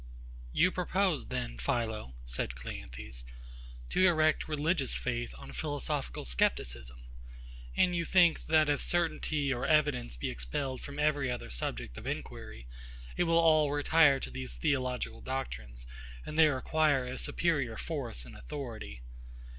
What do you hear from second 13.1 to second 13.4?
it will